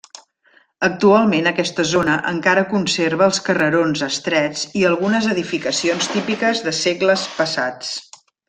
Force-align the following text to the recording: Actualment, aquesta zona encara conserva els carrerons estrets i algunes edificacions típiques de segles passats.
Actualment, 0.85 1.49
aquesta 1.51 1.85
zona 1.89 2.15
encara 2.31 2.63
conserva 2.71 3.27
els 3.27 3.41
carrerons 3.49 4.03
estrets 4.09 4.65
i 4.81 4.87
algunes 4.93 5.31
edificacions 5.37 6.11
típiques 6.17 6.65
de 6.71 6.75
segles 6.83 7.29
passats. 7.39 7.97